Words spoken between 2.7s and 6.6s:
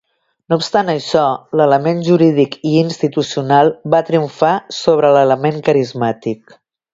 institucional va triomfar sobre l'element carismàtic.